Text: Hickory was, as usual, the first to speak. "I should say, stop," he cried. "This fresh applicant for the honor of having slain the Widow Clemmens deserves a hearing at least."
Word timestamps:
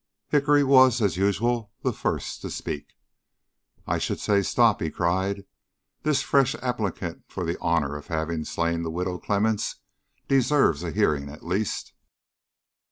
Hickory 0.29 0.63
was, 0.63 0.99
as 0.99 1.15
usual, 1.15 1.73
the 1.83 1.93
first 1.93 2.41
to 2.41 2.49
speak. 2.49 2.93
"I 3.85 3.99
should 3.99 4.19
say, 4.19 4.41
stop," 4.41 4.81
he 4.81 4.89
cried. 4.89 5.45
"This 6.01 6.23
fresh 6.23 6.55
applicant 6.55 7.25
for 7.27 7.45
the 7.45 7.59
honor 7.59 7.95
of 7.95 8.07
having 8.07 8.43
slain 8.43 8.81
the 8.81 8.89
Widow 8.89 9.19
Clemmens 9.19 9.75
deserves 10.27 10.81
a 10.81 10.89
hearing 10.89 11.29
at 11.29 11.45
least." 11.45 11.93